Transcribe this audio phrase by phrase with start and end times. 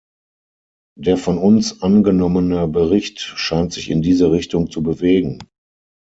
[0.97, 5.37] Der von uns angenommene Bericht scheint sich in diese Richtung zu bewegen.